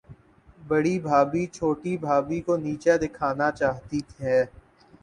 بڑی 0.59 0.95
بھابھی، 0.99 1.45
چھوٹی 1.47 1.93
بھابھی 1.97 2.39
کو 2.41 2.53
نیچا 2.57 2.93
دکھانا 3.01 3.51
چاہتی 3.51 3.99
ہے۔ 4.19 4.39